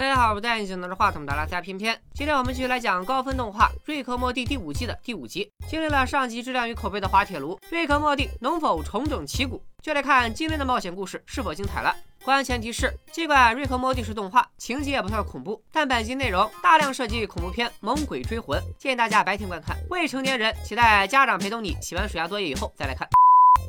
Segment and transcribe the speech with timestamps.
[0.00, 1.94] 大家好，我戴眼镜拿着话筒的拉塞偏偏。
[2.14, 5.52] 今天我们继续来讲高分动画《瑞克莫蒂》第五季的第五集。
[5.68, 11.94] 经历了上集质量与口碑的滑铁卢，瑞克莫蒂能否重整旗鼓，就得看今天的冒险故事是否精彩了。
[12.24, 19.76] 关前提是，尽管瑞克莫蒂是动画，情节也不算恐怖，但本集内容大量涉及恐怖片《猛鬼追魂》，建议大家白天观看。
[19.90, 23.06] 未成年人请在家长陪同你写完暑假作业以后再来看。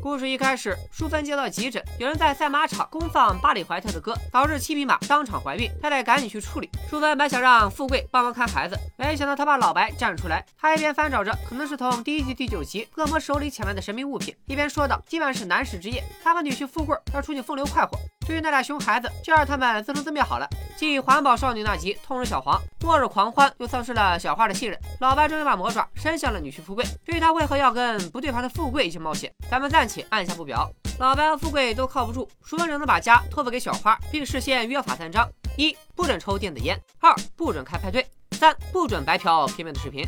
[0.01, 6.67] 故事一开始，淑芬接到急诊，有人在赛马场公放巴里怀特的歌，导致七匹马当场怀孕，她得赶紧去处理。
[6.89, 17.91] 淑芬本想让富贵帮忙看孩子，没想到他爸老白站出来，他一边翻找着可能是从第一季第九集恶魔手里抢来的神秘物品，一边说道：“今晚是男士之夜，他和女婿富贵要出去风流快活。
[18.25, 26.83] 至于那俩熊孩子，就让他们自生自灭好了。”继环保少女那集痛失小黄，末日狂欢又丧失了小花的信任，老白终于把魔爪伸向了女婿富贵。
[27.05, 30.67] 至于他为何要跟不对盘的富贵一起冒险，咱们暂且按下不表。
[30.97, 40.03] 老白和富贵都靠不住，淑芬只能把家托付给小花，并事先约法三章：一、不准抽电子烟；二、不准开派对；三、不准白嫖片面的视频。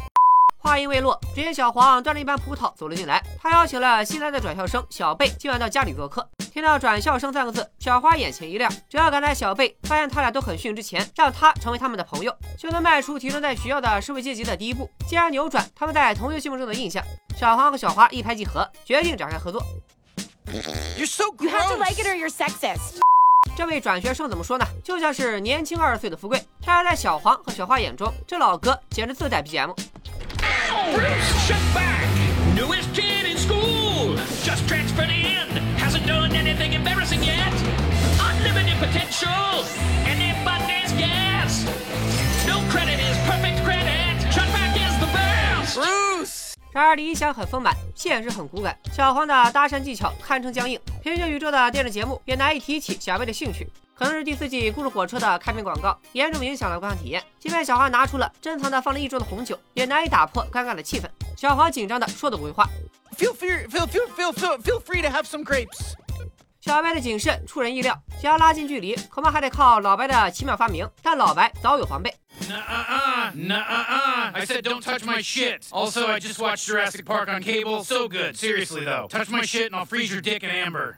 [0.63, 3.21] 话音未落，只见小黄端着一盘葡萄走了进来。
[3.37, 6.25] 他邀请了新来的转校生小贝今晚到家里做客。
[6.53, 8.71] 听到“转校生”三个字，小花眼前一亮。
[8.87, 17.03] 只要赶在小贝发现他俩都很逊之前，让他成为他们的朋友，就能迈出提升在学校的社会阶级的第一步，进而扭转他们在同学心目中的印象。
[17.35, 19.61] 小黄和小花一拍即合，决定展开合作。
[20.97, 23.01] You're so You have to like it or you're sexist.
[23.57, 24.65] 这位转学生怎么说呢？
[24.81, 26.41] 就像是年轻二十岁的富贵。
[26.65, 29.75] 然而在小黄和小花眼中，这老哥简直自带 BGM。
[30.93, 32.07] Bruce, shut back!
[32.53, 34.15] Newest kid in school!
[34.43, 35.49] Just transferred in!
[35.77, 37.51] Hasn't done anything embarrassing yet!
[38.21, 39.65] Unlimited potential!
[40.05, 41.65] And abundance gas!
[42.45, 44.21] No credit is perfect credit!
[44.31, 45.75] Shut back is the best!
[45.75, 46.53] Bruce.
[46.71, 48.77] 然而理想很丰满，现实很骨感。
[48.91, 53.67] 小黄的搭讪技巧堪称僵硬，平行宇宙的电视节目也难以提起小贝的兴趣。
[54.03, 57.23] 可能是第四季故事火车的开屏广告严重影响了观看体验。
[57.39, 61.05] 即便小花拿出了珍藏的放了一周的红酒，也难以打破尴尬的气氛。
[61.37, 62.67] 小黄紧张的说的鬼话。
[63.17, 65.93] Feel free, feel, feel, feel, feel, feel free to have some grapes.
[66.59, 70.85] 小白的谨慎出人意料，想要拉近距离，恐怕还得靠老白的奇妙发明。
[71.01, 72.13] 但老白早有防备。
[72.49, 73.31] I
[74.45, 75.61] said don't touch my shit.
[75.71, 77.85] Also, I just watched Jurassic Park on cable.
[77.85, 78.35] So good.
[78.35, 79.07] Seriously, though.
[79.07, 80.97] Touch my shit and I'll freeze your dick in amber.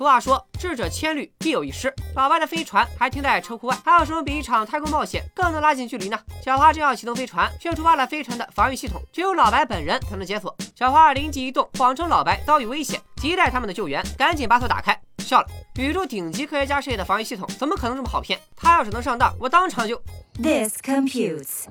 [0.00, 1.94] 俗话说，智者千虑，必有一失。
[2.16, 6.18] 老白的飞船还停在车库外，还有什么比一场太空冒险更能拉近距离呢？
[6.42, 10.56] 小花正要启动飞船，却触发了飞船的防御系统，只有老白本人才能解锁。
[10.74, 15.46] 小花灵机一动，谎称老白遭遇危险，急待他们的救援，赶紧把锁打开，笑了。
[15.74, 18.40] 宇宙顶级科学家设计的防御系统，怎么可能这么好骗？
[18.56, 20.00] 他要是能上当，我当场就……
[20.42, 21.66] This computes.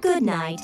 [0.00, 0.60] Good night.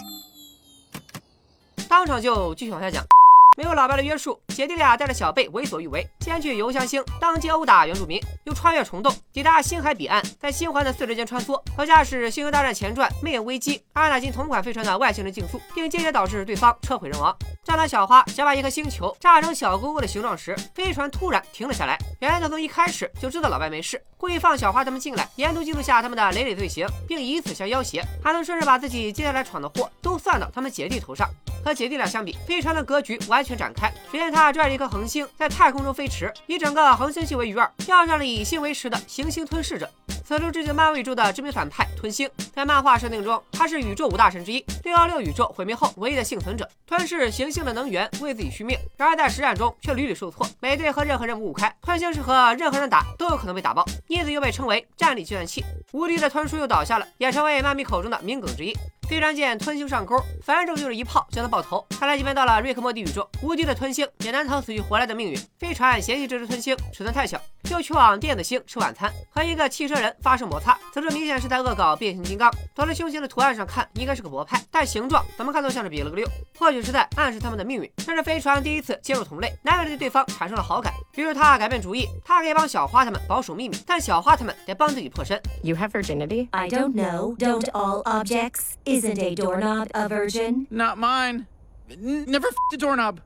[1.89, 3.05] 当场就继续往下讲。
[3.55, 17.37] 没有老白的约束，姐弟俩带着小贝为所欲为，先去邮箱星当街殴打原住民，又穿越虫洞抵达星海彼岸，在星环的四之间穿梭，和驾驶《星球大战前传：魅影危机》阿纳金同款飞船的外星人竞速，并间接导致对方车毁人亡。
[17.63, 21.99] 正当小花想把一颗星球炸成小勾勾的形状时，飞船突然停了下来。
[22.21, 31.29] 原来他从一开始就知道老白没事，故意放小花他们进来，沿途记录下他们的累累罪行，并以此相要挟，还能顺势把自己接下来闯的祸都算到他们姐弟头上。
[31.65, 33.93] 和姐弟俩相比，飞船的格局完全展开。
[34.11, 39.89] 只见他拽着一颗恒星在太空中飞驰，以整个恒星系为鱼饵，钓上了以星为食的行星吞噬者。
[40.25, 46.13] 此处致敬漫威宇宙的知名反派吞星，在漫画设定中，他是宇宙五大神之一，六幺六宇宙毁灭后唯一。
[46.13, 48.79] 的幸存者，吞噬行星的能源为自己续命。
[48.99, 55.65] 然而在实战中却屡屡受挫，美队和任何人五五开，吞星是和任何人打都有可能被打爆，因此又被称为战力计算器。
[55.93, 58.77] 无敌的吞叔又倒下了，也成为漫迷口中的名梗之一。
[59.09, 61.03] 飞船见吞星上钩，反正就是一。
[61.03, 61.85] 炮将他爆头。
[61.99, 65.39] 看来即便到了瑞克莫蒂宇宙，无敌的吞星也难逃死去活来的命运。
[65.59, 70.79] 飞船嫌弃这只吞星尺寸太小，就去往电子星吃晚餐，和一个汽车人发生摩擦。
[70.93, 72.51] 此处明显是在恶搞变形金刚。
[72.75, 76.27] 从这胸型的图案上看，应该是个博派，但形状怎么看都像是比了个六，
[76.59, 77.91] 或许是在暗示他们的命运。
[77.99, 80.93] 这是飞船第一次接触同类，难免对对方产生了好感。
[81.15, 85.41] 于是他改变主意，他可以帮小花他们保守秘密，但小花他们得帮自己破身。
[85.63, 86.49] You have virginity?
[86.51, 87.37] I don't know.
[87.37, 88.75] Don't all objects?
[88.85, 90.67] Isn't a doorknob a virgin?
[90.71, 91.47] Not mine.
[91.89, 93.17] Never a doorknob.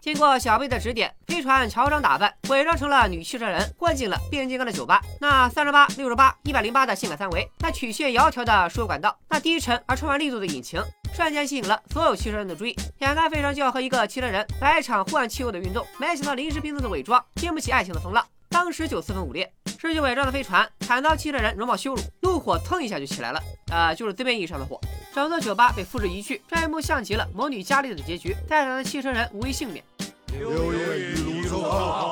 [0.00, 5.02] 经过小贝的指点，飞船乔装打扮，伪装成了女汽车人，混进了变形金刚的酒吧。
[5.20, 10.80] 那三十八、六十八、一百零八的性感三维，那曲线窈窕的输油管道，那低沉而充满力度的引擎，
[11.12, 12.74] 瞬间吸引了所有汽车人的注意。
[13.00, 19.52] 眼看飞船就要和一个汽车人来一场互换汽油的运动，没想到临时拼凑的伪装经不起爱情的风浪，当时就四分五裂。
[19.80, 23.40] 失去伪装的飞船惨遭汽车人容貌羞辱，怒火蹭一下就起来了，
[23.70, 24.80] 呃，就是字面意义上的火。
[25.14, 29.84] 整座酒吧被付之一炬，这一幕像极了魔女佳丽的结局，在场的汽车人无一幸免。
[30.32, 32.07] 六月雨，卢州好。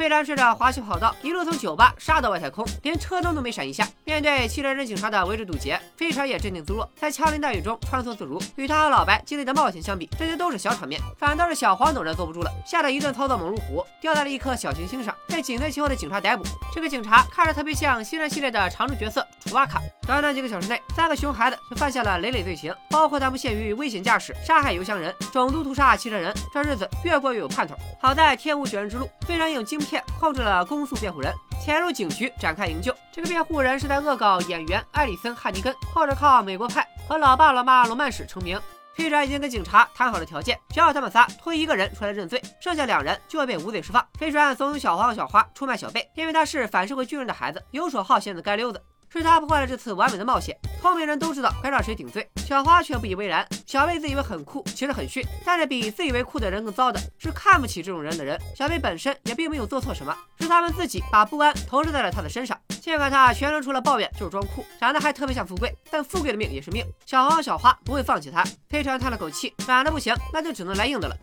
[0.00, 3.86] 飞船顺着滑行跑道一路从酒吧杀到外太空，连车灯都没闪一下。
[4.02, 8.40] 面对汽车人警察的围追堵截，飞船也镇定自若，在枪林弹雨中穿梭自如。
[8.56, 16.44] 与他和老白经历的冒险相比，这些都是小场面，反倒是小黄等人坐不住了，吓得一顿操作猛如虎，掉在了一颗小行星上，被紧随其后的警察逮捕。
[16.74, 19.82] 这个警察看着特别像新人系列的常驻角色楚巴卡。
[20.06, 27.76] 短短几个小时内，三个熊孩子就犯下了累累罪行，包括但不限于危险驾驶、杀害油箱人、种族屠杀汽车人，这日子越过越有盼头。
[28.00, 32.94] 好在天无绝人之路，飞船用晶片控制了公诉辩护人，潜入警局展开营救。
[33.12, 38.60] 这个辩护人是在恶搞演员艾里森·汉尼根，或者靠《美国派》和《老爸老妈罗曼史》成名。
[38.94, 44.06] 飞船已经跟警察谈好了条件，只要他们仨推一个人出来认罪，剩下两人就会被无罪释放。
[44.18, 48.80] 飞船怂恿小黄和小花出卖小贝，因为他是反社会巨人的孩子，游手好闲的街溜子。
[49.12, 50.56] 是他破坏了这次完美的冒险。
[50.80, 53.46] 聪明人都知道该让谁顶罪，小花却不以为然。
[53.66, 55.22] 小贝自以为很酷，其实很逊。
[55.44, 58.40] 但是比自以为酷的人更糟的是看不起这种人的人。
[58.56, 62.58] 小贝本身也并没有做错什么，是他们自己把不安投射在了他的身上。
[62.80, 66.82] 尽管他全程除了抱怨就是装酷，长得还特别像富贵，但富贵的命也是命。
[67.04, 68.42] 小黄和小花不会放弃他。
[68.70, 71.16] 飞船叹了口气，软的不行，那就只能来硬的了。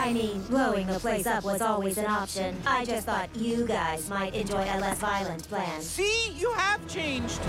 [0.00, 2.54] I mean, blowing the place up was always an option.
[2.64, 5.82] I just thought you guys might enjoy a less violent plan.
[5.82, 7.40] See, you have changed.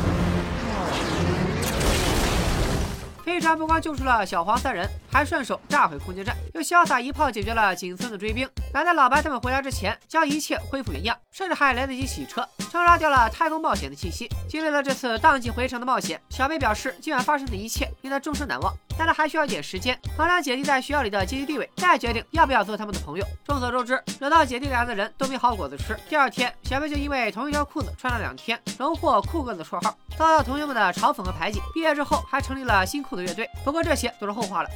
[3.23, 8.49] 飞船不光救出了小黄三人，还顺手炸毁空间站，又潇洒一炮解决了仅存的追兵。
[8.71, 14.29] 赶在老白他们回来之前，将一切恢复原样，甚至还来得及洗车，冲刷掉了太空冒险的气息。
[14.47, 23.25] 经历了这次荡气回肠的冒险，小贝表示今晚发生的一切令他终身难忘，但他还需要一点时间衡量姐弟在学校里的阶级地位，再决定要不要做他们的朋友。
[23.43, 25.97] 众所周知，惹到姐弟俩的人都没好果子吃。
[26.07, 31.59] 第二天，小贝就因为同一条裤子穿了两天，荣获酷哥的绰号，遭到同学们的嘲讽和排挤。
[31.73, 33.49] 毕业之后，还成立了新裤子乐队。
[33.65, 34.69] 不过这些都是后话了。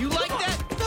[0.00, 0.77] You like it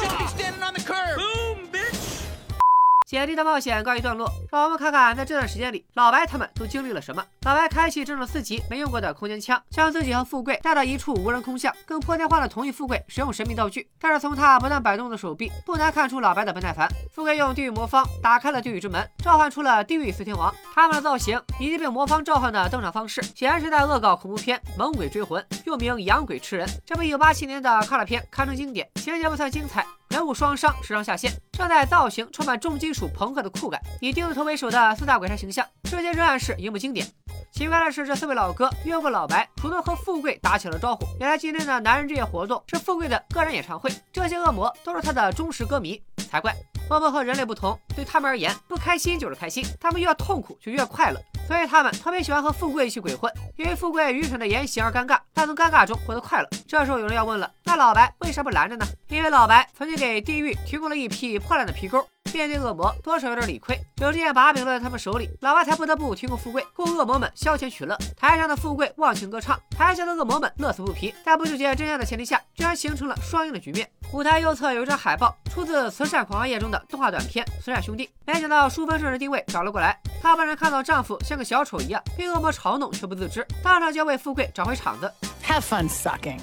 [3.12, 7.22] 姐弟的冒险告一段落，让我们看看在这段时间里，老白他们都经历了什么。
[7.42, 13.86] 老白开启这种四级没用过的空间枪，将自己和富贵带到一处无人空巷，更破天荒的同意富贵使用神秘道具。
[14.00, 16.88] 但是从他不断摆动的手臂，不难看出老白的不耐烦。
[17.14, 20.50] 富贵用地狱魔方打开了地狱之门，召唤出了地狱四天王。
[20.74, 26.66] 他们的造型以及被魔方召唤的登场方式，显然是在恶搞恐怖片《猛鬼追魂》，又名《养鬼吃人》。
[26.86, 29.86] 这部1987年的卡拉片堪称经典，情节不算精彩。
[30.12, 37.08] 人物双商，时尚下线，正在造型充满重金属朋克的酷感，以钉子头为首的四大鬼差形象，至今仍然是荧幕经典。
[37.54, 41.06] 奇怪的是，这四位老哥越过老白，主动和富贵打起了招呼。
[41.20, 46.54] 原来今天的男人之夜活动是富贵的个人演唱会，这些恶魔都是他的忠实歌迷，才怪。
[46.92, 56.50] 恶魔和人类不同，对他们而言，不开心就是开心，他们越痛苦就越快乐，所以他们特别喜欢和富贵一起鬼混，因为富贵愚蠢的言行而尴尬，但从尴尬中获得快乐。
[56.68, 58.86] 这时候有人要问了，那老白为啥不拦着呢？
[59.08, 62.06] 因为老白曾经给地狱提供了一批破烂的皮钩。
[62.34, 63.78] 面对恶魔，多少有点理亏。
[63.98, 67.98] 有这件把柄落在他们手里，老八才不得不提供富贵，供恶魔们消遣取乐。
[68.16, 71.14] 台上的富贵忘情歌唱，台下的恶魔们乐此不疲。
[71.26, 73.90] 在不纠结真相的前提下，居然形成了双赢的局面。
[74.14, 78.06] 舞台右侧有一张海报，出自《慈善狂欢夜》中的动画短片《慈善兄弟》。
[78.26, 85.12] 没想到淑芬顺着定位找了过来，她不然看到丈夫像个小丑一样，被恶魔嘲弄却不自知，当场就要为富贵找回场子。
[85.46, 86.40] Have fun sucking.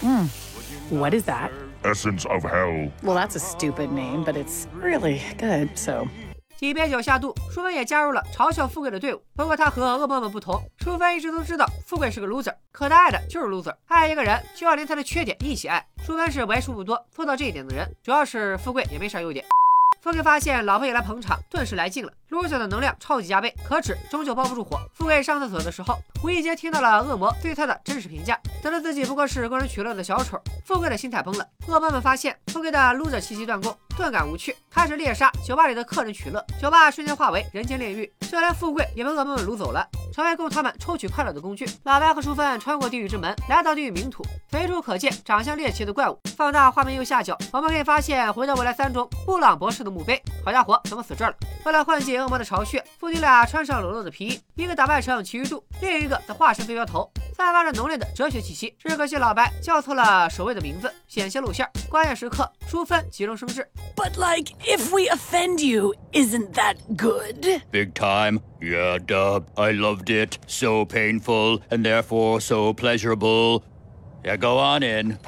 [0.00, 0.28] Mm.
[0.90, 1.50] What is that?
[1.86, 2.90] Essence of Hell.
[3.02, 6.08] Well, that's a stupid name, but it's really good, so.
[6.56, 9.22] 几杯酒下肚，淑芬也加入了嘲笑富贵的队伍。
[9.36, 13.74] 不过她和恶梦们不同，淑芬一直都知道富贵是个 loser，可她爱的就是 loser。
[13.88, 15.86] 爱一个人就要连他的缺点一起爱。
[16.02, 19.44] 淑芬是为数不多做到这一点的人，主要是富贵也没啥优点。
[20.06, 22.12] 富贵发现老婆也来捧场，顿时来劲了。
[22.28, 24.78] 撸脚的能量超级加倍，可止终究包不住火。
[24.94, 31.44] 富贵上厕所的时候，无意间听到了恶魔对他的真实评价，得知自己不过是供人取乐的小丑，富贵的心态崩了。
[31.66, 39.84] 恶魔们发现富贵的 loser 气息断供，顿感无趣，开始猎杀酒吧里的客人取乐，酒吧瞬间化为人间炼狱，就连富贵也被恶魔们掳走了，
[40.16, 41.68] 成为供他们抽取快乐的工具。
[41.82, 46.18] 老白和淑芬穿过地狱之门，来到地狱冥土，随处可见长相猎奇的怪物。
[46.34, 50.18] 放大画面右下角，我们可以发现《回到未来三》中布朗博士的墓碑。
[50.42, 51.36] 好家伙，怎么死这儿了？
[51.66, 58.74] 为了唤醒恶魔的巢穴，父女俩穿上裸露的皮衣，一个打扮成奇遇度，另一个则化身飞镖头，散发着浓烈的哲学气息。
[58.78, 61.68] 只可惜老白叫错了守卫的名字，险些露馅。
[61.90, 67.60] 关键时刻，淑芬急中生智，But, like, if we offend you, isn't that good?
[67.70, 68.40] Big time.
[68.66, 69.48] Yeah, dub.
[69.56, 70.38] I loved it.
[70.48, 73.62] So painful and therefore so pleasurable.
[74.24, 75.20] Yeah, go on in.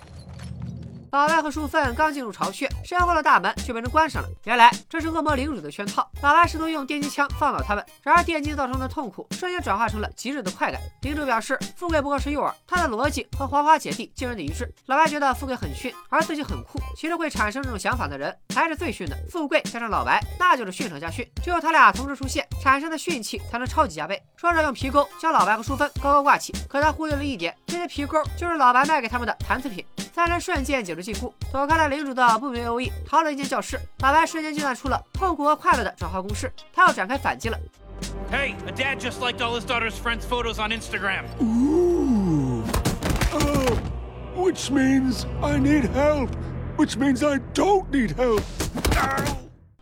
[1.10, 4.28] 老白和淑芬刚进入巢穴，身后的大门却被人关上了。
[4.44, 6.06] 原来这是恶魔领主的圈套。
[6.22, 10.78] 老白试图用电击枪放倒他们，然而电击造成的痛苦瞬间转化成了极致的快感。
[11.02, 14.70] 领主表示，富贵不过是诱饵，他的逻辑和黄花姐弟惊人的一致。
[14.86, 16.78] 老白觉得富贵很逊，而自己很酷。
[16.94, 19.16] 其实会产生这种想法的人才是最逊的。
[19.30, 21.26] 富贵加上老白，那就是逊上加逊。
[21.42, 24.22] 只有他俩同时出现，产生的逊气才能超级加倍。
[24.36, 29.82] 说着用皮钩将老白和淑芬高高挂起，可他忽略了一点，这些皮钩就是老白卖给他们的残次品。
[30.14, 33.78] 三人瞬间解除禁锢，躲开了领主的不明 O E，逃了一间教室。
[34.00, 37.56] 老白瞬间计算出了痛苦和快乐的转化公式，他要展开反击了。
[38.32, 41.24] Hey, a dad just liked all his daughter's friends' photos on Instagram.
[41.40, 42.64] Ooh.
[43.32, 43.78] Oh,
[44.36, 46.30] which means I need help.
[46.76, 48.42] Which means I don't need help.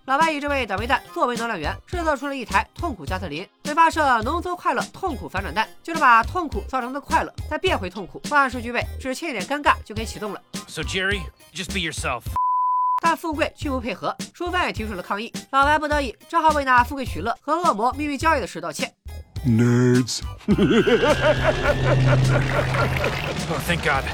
[0.07, 8.23] 老白以这位倒霉蛋作为能量源，制作出了一台痛苦加特林，会发射浓缩快乐痛苦反转弹，就是把痛苦造成的快乐再变回痛苦。
[8.31, 10.41] 万事俱备，只欠一点尴尬就可以启动了。
[10.69, 11.23] So, Jerry,
[11.53, 12.23] just be yourself.
[13.03, 15.33] 但富贵拒不配合，淑芬也提出了抗议。
[15.51, 18.93] 老白不得已，只好为那富贵取乐和恶魔秘密交易的事道歉。
[19.45, 20.21] Nerds.
[23.49, 24.05] Oh, thank God.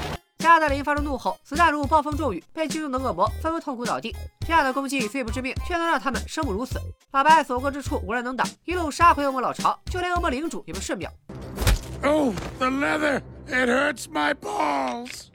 [0.53, 4.15] 加德林发出怒吼，子弹如暴风骤雨，被击中的恶魔纷纷痛苦倒地。
[4.45, 6.79] 这样的攻击虽不致命，却能让他们生不如死。
[7.11, 11.11] 老白所过之处无人能挡，一路杀回恶魔老巢，就连恶魔领主也被瞬秒。
[12.03, 13.23] Oh, the leather.
[13.47, 15.32] It hurts my balls.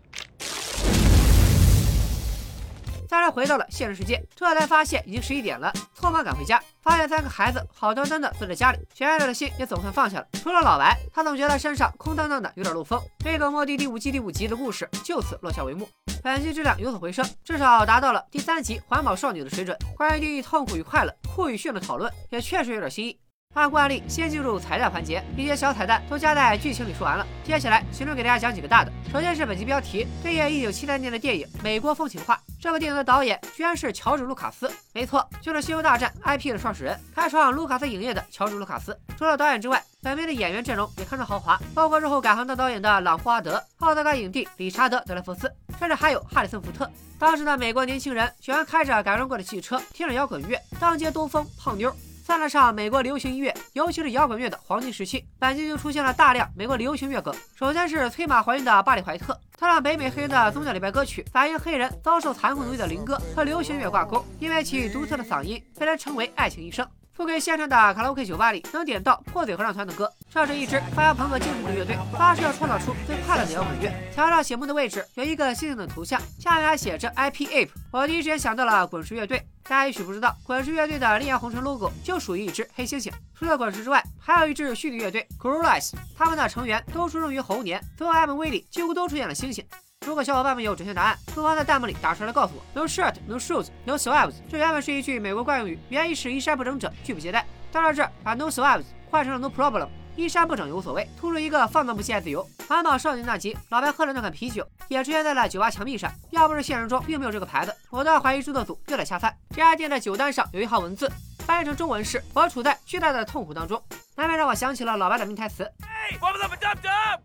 [3.09, 10.27] 三人回到了现实世界，这才发现已经十一点了，匆忙赶回家，发现三个孩子好端端的坐在家里，悬着的心也总算放下了。
[10.35, 13.01] 除了老白，他总觉得身上空荡荡的，有点漏风。
[13.21, 15.89] 这个《末地》第五季第五集的故事就此落下帷幕。
[16.23, 19.75] 本集质量有所回升，至少达到了第三集环保少女的水准。
[19.97, 23.19] 关于地狱痛苦与快乐、酷与炫的讨论，也确实有点新意。
[23.59, 27.27] 按惯例，先进入彩蛋环节，一些小彩蛋都加在剧情里说完了。
[27.43, 28.93] 接下来，行政给大家讲几个大的。
[29.13, 32.37] 首先是本集标题，对应一九七三年的电影《美国风情画》。
[32.61, 38.97] 这部电影的导演居然是乔治·卢卡斯，没错，就是《星球大战》IP 的创始人，开创卢卡斯影业的乔治·卢卡斯。
[39.17, 46.89] 除了导演之外，本片的演员阵容也堪称豪华，包括日后改行当导演的朗·霍华德、奥斯卡影帝理查德·德莱福斯，甚至还有哈里森·福特。
[47.19, 51.93] 当时的美国年轻人喜欢开着改装过的汽车，听着摇滚乐，当街兜风泡妞。
[52.29, 55.27] 算得上美国流行音乐，尤其是摇滚乐的黄金时期。
[55.39, 57.35] 本季就出现了大量美国流行乐歌。
[57.59, 66.87] 首先是催马怀孕的巴里怀特，他让北美黑人的宗教礼拜歌曲反映黑人遭受残酷奴役的灵歌和流行乐挂钩，因为其独特的嗓音被人称为爱情医生。
[67.19, 73.93] 不给现场的卡拉 OK 酒吧里能点到破嘴合唱团的歌，这是一支发扬朋克精神的乐队，发誓要创造出最快乐的摇滚乐。
[74.15, 77.71] 墙上醒目的位置有一个猩猩的图像，下面还写着 IP Ape。
[77.91, 79.45] 我第一时间想到了滚石乐队。
[79.65, 83.11] 大家也许不知道，滚石乐队的烈焰红唇 logo 就属于一只黑猩猩。
[83.37, 89.65] 除了滚石之外，还有一支虚拟乐队 g r o w l i c e 他们的成员都出生于猴年，所有 MV 里几乎都出现了猩猩。
[90.09, 92.63] 如果小伙伴们有准确答案，不妨在弹幕里打出来告诉我。
[92.73, 94.37] No shirt, no shoes, no swabs。
[94.51, 97.45] 这原本是一句美国惯用语，原意是衣衫不整者拒不接待。
[97.71, 99.87] 到了这儿，把 no swabs 换成了 no problem，
[100.17, 102.43] 衣衫不整也无所谓，突出一个放荡不羁爱自由。
[102.67, 106.11] 环保少年那集，老白喝了那款啤酒，也出现在了酒吧墙壁上。
[106.31, 109.37] 要不是现实中并没有这个牌子，我倒要怀疑制作组又在下饭。
[109.51, 113.81] 这家店的酒单上有一行文字，翻译成中文是：我处在巨大的痛苦当中。
[114.17, 115.71] 难免让我想起了老白的名台词。
[115.83, 117.21] Hey, what was up, dub dub?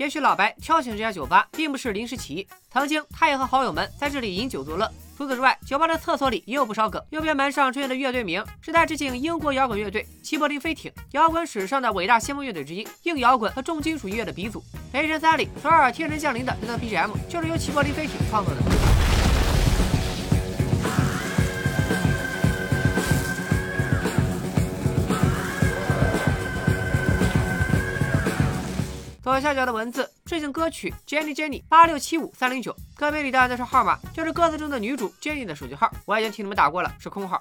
[0.00, 4.90] 也许老白挑选这家酒吧并不是临时起意，曾经他也和好友们在这里饮酒作乐。
[5.14, 7.04] 除此之外，酒吧的厕所里也有不少梗。
[7.10, 14.64] 右边门上出现的乐队名是在致敬英国摇滚乐队齐柏林飞艇，摇滚史上的伟大先锋乐队之一，硬摇滚和重金属音乐的鼻祖。
[14.94, 18.89] 雷神三里，首尔天神降临的这段 BGM 就是由齐柏林飞艇创作的。
[29.30, 37.40] 左下角的文字致敬歌曲 Jenny Jenny 八六七五三零九，歌名里的那串号码就是歌词中的女主 Jenny 的手机号，我已经替你们打过了，是空号。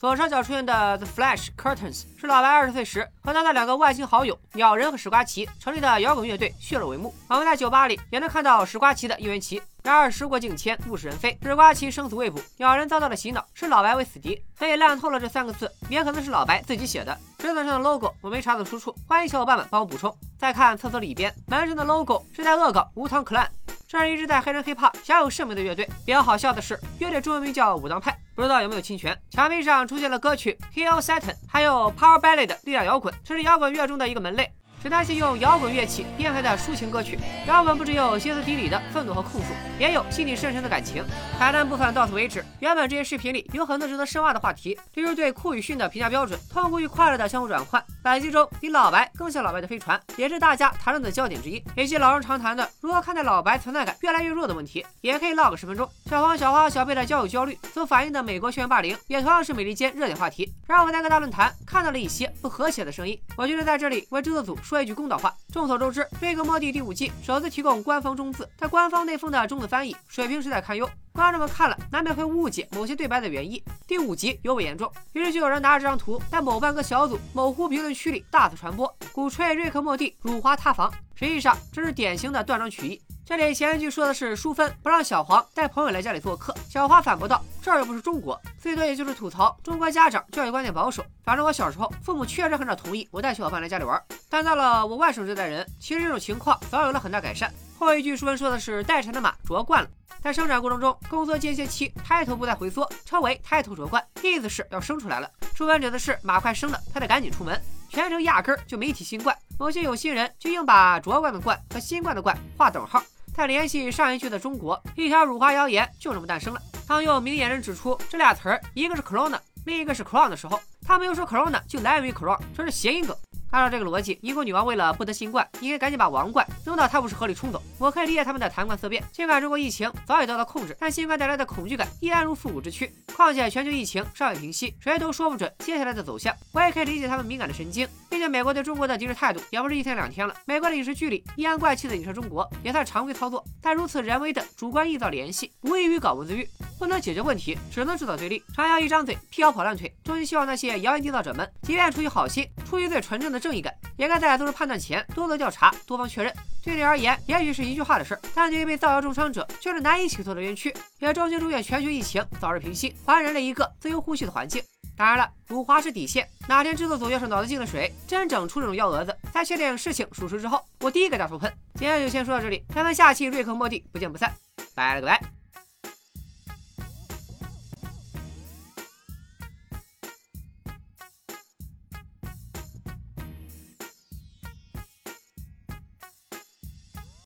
[0.00, 7.14] 左上角出现的 The Flash Curtains 是老白二十岁时和他的两个外星好友鸟人和史瓜奇成立的摇滚乐队血肉帷幕。
[7.28, 9.62] 我们在酒吧里也能看到史瓜奇的应援旗。
[9.82, 17.18] 然而时过境迁，物是人非，史瓜奇生死未卜，鸟人遭到了洗脑，视老白为死敌，所以烂透了这三个字也可能是老白自己写的。
[17.38, 20.16] 纸本上的 logo 我没查到出处，欢迎小伙伴们帮我补充。
[20.38, 23.46] 再看厕所里边，门上的 logo 是在恶搞无糖 clan。
[23.88, 25.84] 这是一支在黑人 hiphop 享有盛名的乐队。
[26.06, 29.16] 比较好笑的是，乐队中文名叫武当派，不知道有没有侵权。
[29.30, 34.50] 墙壁上出现了歌曲《Hill Satan》，还有 Power Ballad 力量摇滚，这是摇滚乐中的一个门类。
[34.82, 37.16] 是那些用摇滚乐器编排的抒情歌曲。
[37.46, 39.46] 摇滚不只有歇斯底里的愤怒和控诉，
[39.78, 41.04] 也有心理深沉的感情。
[41.38, 42.44] 彩蛋部分到此为止。
[42.58, 51.62] 原本这些视频里有很多值得深挖的话题，例如对酷与逊的评价标准、痛苦与快乐的相互转换、百集中比老白更像老白的飞船，也是大家谈论的焦点之一。
[51.76, 55.88] 以及老生常谈的如何看待老白存在感越来越弱的问题，也可以唠个十分钟。
[56.06, 60.52] 小黄、小花、小贝的交友焦虑所反映的美国校园霸凌，也同样是美利坚热点话题。
[60.66, 63.18] 让我们在各大论坛看到了一些不和谐的声音。
[63.36, 65.34] 我觉得在这里为制作组说一句公道话。
[65.52, 73.62] 众所周知，《瑞克莫蒂》第五季首次提供官方中字，但官方内封的中字翻译水平实在堪忧，观众们看了难免会误解某些对白的原意。
[73.86, 80.90] 第五集尤为严重，于是就有人拿着这张图在某半个小组某乎评论区里大肆传播，鼓吹瑞克莫蒂辱华塌房。
[81.14, 83.02] 实际上，这是典型的断章取义。
[83.26, 91.04] 这里前一句说的是淑芬不让小黄带朋友来家里做客，小花反驳道：“这儿又不是中国。”最多也就是吐槽中国家长教育观念保守。
[91.22, 94.02] 反正我小时候，父母确实很少同意我带小伙伴来家里玩。
[94.32, 97.52] 但到了我外甥这代人，其实这种情况早有了很大改善。
[97.78, 99.90] 后一句书文说的是待产的马啄惯了，
[100.22, 105.30] 在生产过程中宫缩间歇期，胎头不再回缩，称为胎头啄惯，意思是要生出来了。
[105.54, 107.60] 淑芬指的是马快生了，他得赶紧出门。
[107.90, 113.02] 全程压根儿就没提新冠，某些有心人就硬把卓冠的冠和新冠的冠画等号。
[113.34, 116.62] 再联系上一句的中国，一条辱华谣言就这么诞生了。
[116.88, 123.14] 当用明眼人指出这俩词儿，一个是 corona，另一个是 crown 的时候，他们又说 corona 就来源于 crown，这是谐音梗。
[123.52, 127.62] 按照这个逻辑，英国女王为了不得新冠，应该赶紧把王冠扔到泰晤士河里冲走。
[127.78, 129.04] 我可以理解他们的谈冠色变。
[129.12, 132.90] 尽管中国疫情早已得到控制，但新冠带来的恐惧感依然如复古之躯。
[133.14, 136.34] 况且全球疫情尚未平息，谁都说不准接下来的走向。
[136.52, 140.34] 我也可以理解他们敏感的神经，毕竟美国对中国的敌视态度也不是一天两天了。
[140.44, 143.42] 美国的影视剧里阴阳怪气的影射中国，也算常规操作。
[143.62, 146.46] 但如此人为的主观臆造联系，无异于搞文字狱，
[146.78, 148.44] 不能解决问题，只能制造对立。
[148.54, 149.90] 长谣一张嘴，辟谣跑断腿。
[150.04, 156.30] 衷心希望那些谣言缔造者们，即便出于好心，出于最纯正的正义感，也该在做出判断前多做调查，多方确认。
[156.62, 160.70] 对你而言，也许是一句话的事儿，但对于被造谣重伤者，却是难以倾诉的冤屈。
[160.98, 164.62] 也衷心祝愿全球疫情早日平息，还人类一个自由呼吸的环境。
[164.96, 166.28] 当然了，辱华是底线。
[166.48, 171.52] 哪天制作组要是脑子进了水，真整出这种幺蛾子，在确定事情属实之后，我第一个大头喷。
[171.74, 174.32] 今天就先说到这里，咱们下期瑞克莫蒂不见不散，
[174.74, 175.41] 拜了个拜。